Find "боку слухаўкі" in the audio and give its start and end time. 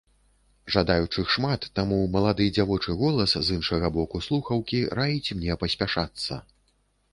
4.01-4.83